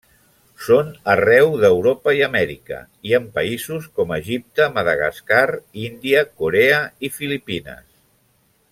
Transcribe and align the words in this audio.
Són 0.67 0.87
arreu 1.13 1.51
d'Europa 1.63 2.13
i 2.19 2.23
Amèrica, 2.29 2.79
i 3.11 3.13
en 3.19 3.29
països 3.37 3.87
com 3.99 4.15
Egipte, 4.17 4.67
Madagascar, 4.79 5.45
Índia, 5.87 6.25
Corea 6.43 6.85
i 7.11 7.17
Filipines. 7.21 7.89